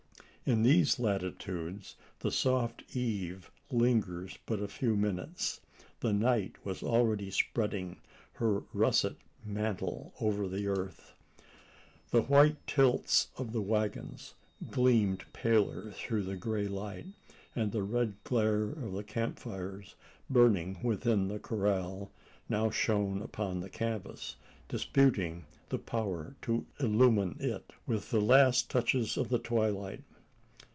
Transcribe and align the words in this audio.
In 0.43 0.63
these 0.63 0.99
latitudes, 0.99 1.95
the 2.19 2.31
soft 2.31 2.83
eve 2.93 3.49
lingers 3.69 4.37
but 4.45 4.59
a 4.59 4.67
few 4.67 4.97
minutes; 4.97 5.61
and 6.01 6.19
night 6.19 6.57
was 6.65 6.83
already 6.83 7.31
spreading 7.31 8.01
her 8.33 8.61
russet 8.73 9.15
mantle 9.45 10.13
over 10.19 10.49
the 10.49 10.67
earth. 10.67 11.13
The 12.09 12.23
white 12.23 12.57
tilts 12.67 13.29
of 13.37 13.53
the 13.53 13.61
waggons 13.61 14.33
gleamed 14.71 15.23
paler 15.31 15.91
through 15.91 16.23
the 16.23 16.35
grey 16.35 16.67
light; 16.67 17.05
and 17.55 17.71
the 17.71 17.83
red 17.83 18.21
glare 18.25 18.63
of 18.63 18.91
the 18.91 19.05
camp 19.05 19.39
fires, 19.39 19.95
burning 20.29 20.79
within 20.83 21.29
the 21.29 21.39
corral, 21.39 22.11
now 22.49 22.69
shone 22.69 23.21
upon 23.21 23.61
the 23.61 23.69
canvas 23.69 24.35
disputing 24.67 25.45
the 25.69 25.79
power 25.79 26.35
to 26.41 26.65
illumine 26.77 27.37
it, 27.39 27.71
with 27.87 28.09
the 28.09 28.19
last 28.19 28.69
touches 28.69 29.15
of 29.15 29.29
the 29.29 29.39
twilight. 29.39 30.03